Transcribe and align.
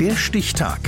Der 0.00 0.14
Stichtag. 0.14 0.78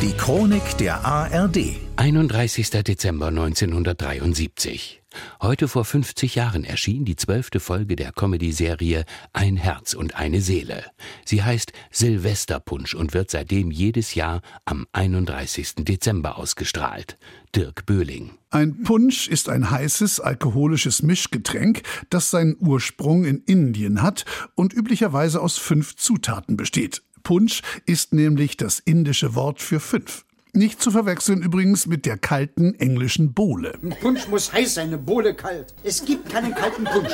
Die 0.00 0.12
Chronik 0.16 0.78
der 0.78 1.04
ARD. 1.04 1.58
31. 1.96 2.70
Dezember 2.70 3.26
1973. 3.26 5.02
Heute 5.42 5.68
vor 5.68 5.84
50 5.84 6.34
Jahren 6.34 6.64
erschien 6.64 7.04
die 7.04 7.16
zwölfte 7.16 7.60
Folge 7.60 7.94
der 7.94 8.12
Comedy-Serie 8.12 9.04
Ein 9.34 9.58
Herz 9.58 9.92
und 9.92 10.16
eine 10.16 10.40
Seele. 10.40 10.84
Sie 11.24 11.42
heißt 11.42 11.72
Silvesterpunsch 11.90 12.94
und 12.94 13.14
wird 13.14 13.30
seitdem 13.30 13.70
jedes 13.70 14.14
Jahr 14.14 14.42
am 14.64 14.86
31. 14.92 15.74
Dezember 15.78 16.38
ausgestrahlt. 16.38 17.18
Dirk 17.54 17.86
Böhling. 17.86 18.32
Ein 18.50 18.82
Punsch 18.82 19.28
ist 19.28 19.48
ein 19.48 19.70
heißes 19.70 20.20
alkoholisches 20.20 21.02
Mischgetränk, 21.02 21.82
das 22.10 22.30
seinen 22.30 22.56
Ursprung 22.60 23.24
in 23.24 23.42
Indien 23.46 24.02
hat 24.02 24.24
und 24.54 24.72
üblicherweise 24.72 25.40
aus 25.40 25.58
fünf 25.58 25.96
Zutaten 25.96 26.56
besteht. 26.56 27.02
Punsch 27.22 27.62
ist 27.86 28.12
nämlich 28.12 28.56
das 28.56 28.78
indische 28.78 29.34
Wort 29.34 29.60
für 29.60 29.80
fünf. 29.80 30.24
Nicht 30.52 30.80
zu 30.80 30.92
verwechseln 30.92 31.42
übrigens 31.42 31.88
mit 31.88 32.06
der 32.06 32.16
kalten 32.16 32.74
englischen 32.74 33.34
Bohle. 33.34 33.76
Ein 33.82 33.96
Punsch 34.00 34.28
muss 34.28 34.52
heiß 34.52 34.74
sein, 34.74 34.86
eine 34.86 34.98
Bohle 34.98 35.34
kalt. 35.34 35.74
Es 35.82 36.04
gibt 36.04 36.30
keinen 36.30 36.54
kalten 36.54 36.84
Punsch. 36.84 37.12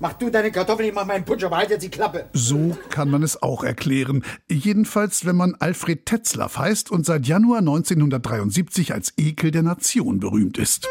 Mach 0.00 0.12
du 0.12 0.30
deine 0.30 0.52
Kartoffeln, 0.52 0.88
ich 0.88 0.94
mach 0.94 1.06
meinen 1.06 1.24
Punsch, 1.24 1.42
aber 1.42 1.56
halt 1.56 1.70
jetzt 1.70 1.82
die 1.82 1.88
Klappe. 1.88 2.26
So 2.32 2.76
kann 2.90 3.10
man 3.10 3.24
es 3.24 3.42
auch 3.42 3.64
erklären. 3.64 4.24
Jedenfalls, 4.48 5.26
wenn 5.26 5.34
man 5.34 5.56
Alfred 5.58 6.06
Tetzlaff 6.06 6.56
heißt 6.56 6.90
und 6.90 7.04
seit 7.04 7.26
Januar 7.26 7.58
1973 7.58 8.94
als 8.94 9.12
Ekel 9.16 9.50
der 9.50 9.62
Nation 9.62 10.20
berühmt 10.20 10.56
ist. 10.56 10.86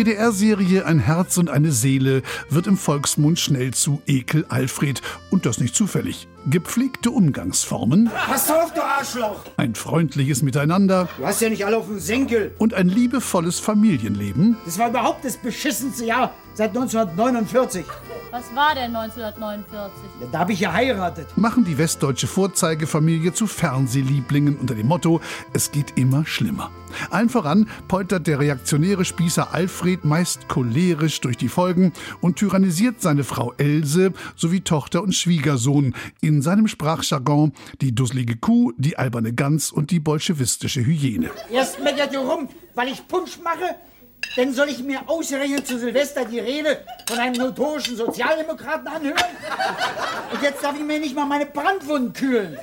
Die 0.00 0.06
WDR-Serie 0.06 0.86
Ein 0.86 0.98
Herz 0.98 1.36
und 1.36 1.50
eine 1.50 1.72
Seele 1.72 2.22
wird 2.48 2.66
im 2.66 2.78
Volksmund 2.78 3.38
schnell 3.38 3.74
zu 3.74 4.00
Ekel 4.06 4.46
Alfred. 4.48 5.02
Und 5.30 5.44
das 5.44 5.60
nicht 5.60 5.74
zufällig. 5.74 6.26
Gepflegte 6.46 7.10
Umgangsformen. 7.10 8.10
Pass 8.26 8.50
auf, 8.50 8.72
du 8.72 8.82
Arschloch! 8.82 9.44
Ein 9.58 9.74
freundliches 9.74 10.40
Miteinander. 10.40 11.06
Du 11.18 11.26
hast 11.26 11.42
ja 11.42 11.50
nicht 11.50 11.66
alle 11.66 11.76
auf 11.76 11.86
dem 11.86 12.00
Senkel. 12.00 12.54
Und 12.56 12.72
ein 12.72 12.88
liebevolles 12.88 13.60
Familienleben. 13.60 14.56
Das 14.64 14.78
war 14.78 14.88
überhaupt 14.88 15.22
das 15.22 15.36
beschissenste 15.36 16.06
Jahr 16.06 16.32
seit 16.54 16.70
1949. 16.70 17.84
Was 18.30 18.54
war 18.54 18.74
denn 18.74 18.94
1949? 18.94 20.30
Da 20.30 20.38
habe 20.38 20.52
ich 20.52 20.60
geheiratet. 20.60 21.26
Machen 21.36 21.64
die 21.64 21.76
westdeutsche 21.78 22.28
Vorzeigefamilie 22.28 23.32
zu 23.32 23.48
Fernsehlieblingen 23.48 24.56
unter 24.56 24.74
dem 24.74 24.86
Motto, 24.86 25.20
es 25.52 25.72
geht 25.72 25.98
immer 25.98 26.24
schlimmer. 26.24 26.70
Allen 27.10 27.28
voran 27.28 27.68
poltert 27.88 28.26
der 28.26 28.38
reaktionäre 28.38 29.04
Spießer 29.04 29.52
Alfred 29.52 30.04
meist 30.04 30.48
cholerisch 30.48 31.20
durch 31.20 31.36
die 31.36 31.48
Folgen 31.48 31.92
und 32.20 32.36
tyrannisiert 32.36 33.00
seine 33.00 33.24
Frau 33.24 33.52
Else 33.58 34.12
sowie 34.36 34.60
Tochter 34.60 35.02
und 35.02 35.14
Schwiegersohn 35.14 35.94
in 36.20 36.42
seinem 36.42 36.68
Sprachjargon 36.68 37.52
die 37.80 37.94
dusselige 37.94 38.36
Kuh, 38.36 38.72
die 38.76 38.96
alberne 38.96 39.32
Gans 39.32 39.72
und 39.72 39.90
die 39.90 40.00
bolschewistische 40.00 40.84
Hyäne. 40.84 41.30
Erst 41.50 41.82
meckert 41.82 42.12
ihr 42.12 42.20
rum, 42.20 42.48
weil 42.74 42.88
ich 42.88 43.06
Punsch 43.08 43.38
mache. 43.42 43.76
Dann 44.36 44.52
soll 44.52 44.68
ich 44.68 44.82
mir 44.82 45.08
ausgerechnet 45.08 45.66
zu 45.66 45.78
Silvester 45.78 46.24
die 46.24 46.38
Rede 46.38 46.84
von 47.08 47.18
einem 47.18 47.36
notorischen 47.36 47.96
Sozialdemokraten 47.96 48.86
anhören? 48.86 49.16
Und 50.32 50.42
jetzt 50.42 50.62
darf 50.62 50.76
ich 50.76 50.84
mir 50.84 51.00
nicht 51.00 51.14
mal 51.14 51.26
meine 51.26 51.46
Brandwunden 51.46 52.12
kühlen. 52.12 52.56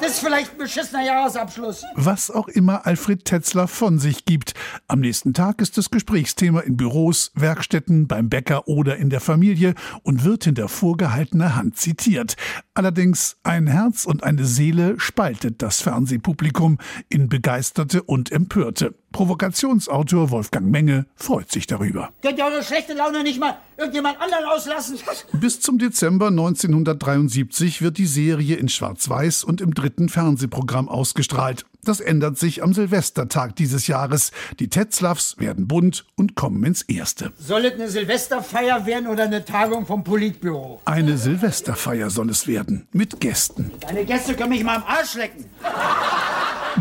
Das 0.00 0.14
ist 0.14 0.18
vielleicht 0.20 0.52
ein 0.52 0.58
beschissener 0.58 1.04
Jahresabschluss. 1.04 1.84
Was 1.94 2.30
auch 2.30 2.48
immer 2.48 2.86
Alfred 2.86 3.24
Tetzler 3.24 3.68
von 3.68 4.00
sich 4.00 4.24
gibt. 4.24 4.52
Am 4.88 4.98
nächsten 4.98 5.32
Tag 5.32 5.60
ist 5.60 5.78
das 5.78 5.90
Gesprächsthema 5.90 6.60
in 6.60 6.76
Büros, 6.76 7.30
Werkstätten, 7.34 8.08
beim 8.08 8.28
Bäcker 8.28 8.66
oder 8.66 8.96
in 8.96 9.10
der 9.10 9.20
Familie 9.20 9.74
und 10.02 10.24
wird 10.24 10.42
hinter 10.44 10.68
vorgehaltener 10.68 11.54
Hand 11.54 11.78
zitiert. 11.78 12.34
Allerdings 12.74 13.36
ein 13.44 13.68
Herz 13.68 14.04
und 14.04 14.24
eine 14.24 14.44
Seele 14.44 14.98
spaltet 14.98 15.62
das 15.62 15.80
Fernsehpublikum 15.80 16.78
in 17.08 17.28
Begeisterte 17.28 18.02
und 18.02 18.32
Empörte. 18.32 18.94
Provokationsautor 19.12 20.30
Wolfgang 20.30 20.70
Menge 20.70 21.06
freut 21.14 21.52
sich 21.52 21.66
darüber. 21.66 22.10
Könnt 22.22 22.38
ihr 22.38 22.44
eure 22.44 22.62
schlechte 22.62 22.94
Laune 22.94 23.22
nicht 23.22 23.38
mal 23.38 23.56
irgendjemand 23.76 24.20
anderen 24.20 24.44
auslassen? 24.46 24.98
Bis 25.32 25.60
zum 25.60 25.78
Dezember 25.78 26.28
1973 26.28 27.82
wird 27.82 27.98
die 27.98 28.06
Serie 28.06 28.56
in 28.56 28.68
Schwarz-Weiß 28.68 29.44
und 29.44 29.60
im 29.60 29.74
dritten 29.74 30.08
Fernsehprogramm 30.08 30.88
ausgestrahlt. 30.88 31.64
Das 31.84 31.98
ändert 31.98 32.38
sich 32.38 32.62
am 32.62 32.72
Silvestertag 32.74 33.56
dieses 33.56 33.88
Jahres. 33.88 34.30
Die 34.60 34.68
Tetzlaffs 34.68 35.38
werden 35.38 35.66
bunt 35.66 36.04
und 36.14 36.36
kommen 36.36 36.62
ins 36.62 36.82
Erste. 36.82 37.32
Soll 37.36 37.64
es 37.64 37.74
eine 37.74 37.88
Silvesterfeier 37.88 38.86
werden 38.86 39.08
oder 39.08 39.24
eine 39.24 39.44
Tagung 39.44 39.84
vom 39.84 40.04
Politbüro? 40.04 40.80
Eine 40.84 41.18
Silvesterfeier 41.18 42.08
soll 42.08 42.30
es 42.30 42.46
werden, 42.46 42.86
mit 42.92 43.20
Gästen. 43.20 43.72
Deine 43.80 44.04
Gäste 44.04 44.34
können 44.34 44.50
mich 44.50 44.62
mal 44.62 44.76
am 44.76 44.84
Arsch 44.84 45.14
lecken. 45.14 45.46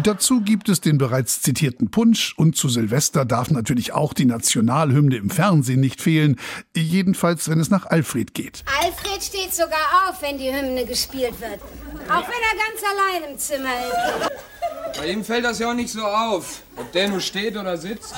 Dazu 0.04 0.42
gibt 0.42 0.70
es 0.70 0.80
den 0.80 0.98
bereits 0.98 1.42
zitierten 1.42 1.92
Punsch 1.92 2.34
und 2.38 2.56
zu 2.56 2.70
Silvester 2.70 3.26
darf 3.26 3.52
natürlich 3.52 3.92
auch 3.94 4.14
die 4.14 4.26
Nationalhymne 4.26 5.18
im 5.18 5.30
Fernsehen 5.30 5.82
nicht 5.82 6.02
fehlen, 6.02 6.40
jedenfalls 6.76 7.50
wenn 7.50 7.60
es 7.60 7.70
nach 7.70 7.86
Alfred 7.86 8.34
geht. 8.34 8.64
Alfred 8.82 9.22
steht 9.22 9.54
sogar 9.54 10.08
auf, 10.08 10.22
wenn 10.22 10.38
die 10.38 10.50
Hymne 10.50 10.86
gespielt 10.86 11.40
wird. 11.42 11.62
Auch 12.10 12.28
wenn 12.28 12.42
er 12.42 12.56
ganz 12.58 12.82
allein 12.84 13.32
im 13.32 13.38
Zimmer 13.38 13.70
ist. 13.70 15.00
Bei 15.00 15.08
ihm 15.08 15.24
fällt 15.24 15.46
das 15.46 15.60
ja 15.60 15.70
auch 15.70 15.76
nicht 15.76 15.90
so 15.90 16.04
auf, 16.04 16.62
ob 16.78 16.92
der 16.92 17.10
nur 17.10 17.20
steht 17.20 17.58
oder 17.58 17.78
sitzt. 17.78 18.14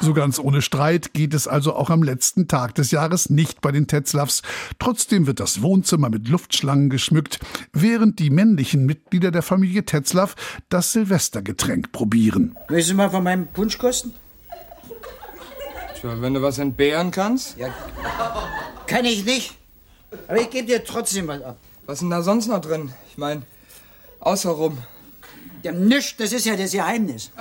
So 0.00 0.14
ganz 0.14 0.38
ohne 0.38 0.62
Streit 0.62 1.12
geht 1.12 1.34
es 1.34 1.48
also 1.48 1.74
auch 1.74 1.90
am 1.90 2.02
letzten 2.02 2.46
Tag 2.46 2.74
des 2.76 2.92
Jahres 2.92 3.30
nicht 3.30 3.60
bei 3.60 3.72
den 3.72 3.88
Tetzlaffs. 3.88 4.42
Trotzdem 4.78 5.26
wird 5.26 5.40
das 5.40 5.60
Wohnzimmer 5.60 6.08
mit 6.08 6.28
Luftschlangen 6.28 6.88
geschmückt, 6.88 7.40
während 7.72 8.20
die 8.20 8.30
männlichen 8.30 8.86
Mitglieder 8.86 9.30
der 9.30 9.42
Familie 9.42 9.84
Tetzlaff 9.84 10.36
das 10.68 10.92
Silvestergetränk 10.92 11.90
probieren. 11.90 12.56
Willst 12.68 12.90
du 12.90 12.94
mal 12.94 13.10
von 13.10 13.24
meinem 13.24 13.48
Punsch 13.48 13.78
kosten? 13.78 14.14
Tja, 16.00 16.20
wenn 16.20 16.34
du 16.34 16.42
was 16.42 16.58
entbehren 16.58 17.10
kannst. 17.10 17.58
Ja. 17.58 17.74
Kann 18.86 19.04
ich 19.04 19.24
nicht. 19.24 19.56
Aber 20.28 20.40
ich 20.40 20.50
gebe 20.50 20.66
dir 20.66 20.84
trotzdem 20.84 21.26
was 21.26 21.42
ab. 21.42 21.58
Was 21.86 21.94
ist 21.94 22.00
denn 22.02 22.10
da 22.10 22.22
sonst 22.22 22.46
noch 22.46 22.60
drin? 22.60 22.92
Ich 23.10 23.18
meine, 23.18 23.42
außer 24.20 24.50
rum. 24.50 24.78
Ja, 25.64 25.72
nichts, 25.72 26.16
das 26.16 26.32
ist 26.32 26.46
ja 26.46 26.54
das 26.54 26.70
Geheimnis. 26.70 27.32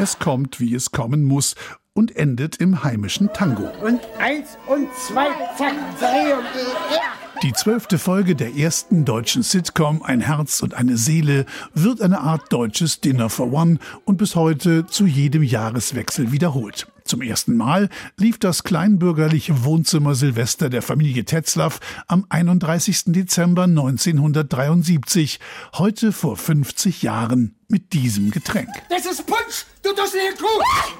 Es 0.00 0.18
kommt, 0.18 0.60
wie 0.60 0.74
es 0.74 0.92
kommen 0.92 1.24
muss 1.24 1.56
und 1.92 2.16
endet 2.16 2.56
im 2.56 2.82
heimischen 2.82 3.30
Tango. 3.34 3.68
Und 3.84 4.00
eins 4.18 4.56
und 4.66 4.88
zwei, 4.94 5.26
zack, 5.58 5.74
dreh 5.98 6.32
und. 6.32 7.42
Die 7.42 7.52
zwölfte 7.52 7.98
Folge 7.98 8.34
der 8.34 8.56
ersten 8.56 9.04
deutschen 9.04 9.42
Sitcom 9.42 10.02
Ein 10.02 10.22
Herz 10.22 10.62
und 10.62 10.72
eine 10.72 10.96
Seele 10.96 11.44
wird 11.74 12.00
eine 12.00 12.20
Art 12.20 12.50
deutsches 12.50 13.02
Dinner 13.02 13.28
for 13.28 13.52
One 13.52 13.78
und 14.06 14.16
bis 14.16 14.36
heute 14.36 14.86
zu 14.86 15.04
jedem 15.04 15.42
Jahreswechsel 15.42 16.32
wiederholt. 16.32 16.86
Zum 17.10 17.22
ersten 17.22 17.56
Mal 17.56 17.88
lief 18.18 18.38
das 18.38 18.62
kleinbürgerliche 18.62 19.64
Wohnzimmer 19.64 20.14
Silvester 20.14 20.70
der 20.70 20.80
Familie 20.80 21.24
Tetzlaff 21.24 21.80
am 22.06 22.24
31. 22.28 23.06
Dezember 23.06 23.64
1973, 23.64 25.40
heute 25.74 26.12
vor 26.12 26.36
50 26.36 27.02
Jahren, 27.02 27.56
mit 27.66 27.94
diesem 27.94 28.30
Getränk. 28.30 28.68
Das 28.90 29.06
ist 29.06 29.26
Punsch, 29.26 29.66
du 29.82 29.88
dusselige 29.88 30.36
Kuh! 30.38 30.46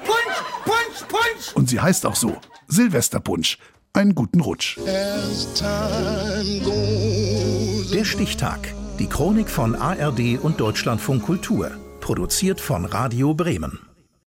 Punsch, 0.05 0.37
Punsch, 0.65 1.09
Punsch! 1.09 1.55
Und 1.55 1.69
sie 1.69 1.79
heißt 1.79 2.05
auch 2.07 2.17
so, 2.17 2.37
Silvesterpunsch. 2.67 3.59
Einen 3.93 4.17
guten 4.17 4.41
Rutsch. 4.41 4.79
Der 7.93 8.05
Stichtag. 8.05 8.75
Die 8.99 9.07
Chronik 9.07 9.49
von 9.49 9.77
ARD 9.77 10.41
und 10.43 10.59
Deutschlandfunk 10.59 11.23
Kultur. 11.23 11.71
Produziert 12.01 12.61
von 12.61 12.85
Radio 12.85 13.33
Bremen. 13.33 13.79